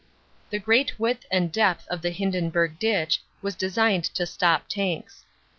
The 0.49 0.57
great 0.57 0.99
width 0.99 1.27
and 1.29 1.51
depth 1.51 1.87
of 1.89 2.01
the 2.01 2.09
Hindenburg 2.09 2.79
ditch 2.79 3.21
was 3.43 3.53
design 3.53 3.99
ed 3.99 4.03
to 4.05 4.25
stop 4.25 4.67
tanks. 4.67 5.25